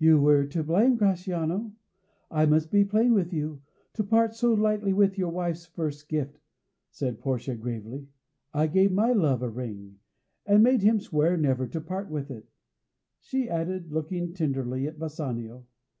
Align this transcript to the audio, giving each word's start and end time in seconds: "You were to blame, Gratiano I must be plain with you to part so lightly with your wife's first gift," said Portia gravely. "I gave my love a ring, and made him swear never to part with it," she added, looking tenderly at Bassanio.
"You 0.00 0.20
were 0.20 0.44
to 0.44 0.64
blame, 0.64 0.96
Gratiano 0.96 1.70
I 2.32 2.46
must 2.46 2.68
be 2.68 2.84
plain 2.84 3.14
with 3.14 3.32
you 3.32 3.62
to 3.94 4.02
part 4.02 4.34
so 4.34 4.52
lightly 4.52 4.92
with 4.92 5.16
your 5.16 5.28
wife's 5.30 5.66
first 5.66 6.08
gift," 6.08 6.40
said 6.90 7.20
Portia 7.20 7.54
gravely. 7.54 8.08
"I 8.52 8.66
gave 8.66 8.90
my 8.90 9.12
love 9.12 9.40
a 9.40 9.48
ring, 9.48 10.00
and 10.44 10.64
made 10.64 10.82
him 10.82 10.98
swear 10.98 11.36
never 11.36 11.68
to 11.68 11.80
part 11.80 12.10
with 12.10 12.28
it," 12.28 12.48
she 13.20 13.48
added, 13.48 13.92
looking 13.92 14.34
tenderly 14.34 14.84
at 14.88 14.98
Bassanio. 14.98 15.64